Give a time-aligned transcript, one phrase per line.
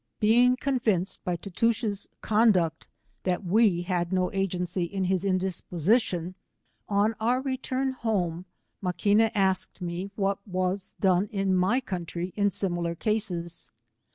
[0.19, 2.87] Being convinced by Tootoosch's conduct,
[3.21, 6.33] that 132 we liaJ no agency in his indispositioo,
[6.89, 8.45] od our re turn home,
[8.83, 13.69] Maquina asked me what wfts done in my coantry in similar cases.